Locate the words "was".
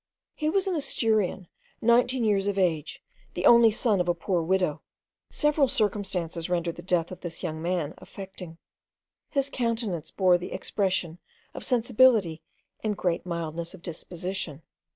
0.49-0.65